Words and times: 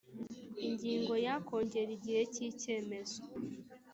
Ingingo 0.67 1.13
ya 1.25 1.35
kongera 1.45 1.91
igihe 1.97 2.21
cy 2.33 2.39
icyemezo 2.49 3.19